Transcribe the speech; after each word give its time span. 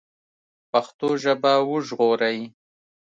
پښتو 0.71 1.09
ژبه 1.23 1.53
وژغورئ 1.69 2.39